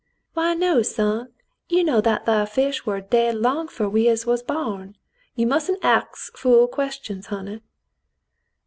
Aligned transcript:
'^" 0.35 0.35
"^Vhy 0.35 0.57
no, 0.57 0.81
son, 0.81 1.31
you 1.69 1.83
know 1.83 2.01
that 2.01 2.25
thar 2.25 2.47
fish 2.47 2.87
war 2.87 3.01
dade 3.01 3.35
long 3.35 3.67
'fore 3.67 3.87
we 3.87 4.09
uns 4.09 4.25
war 4.25 4.35
born. 4.47 4.97
You 5.35 5.45
mustn't 5.45 5.85
ax 5.85 6.31
fool 6.33 6.67
questions, 6.67 7.27
honey." 7.27 7.61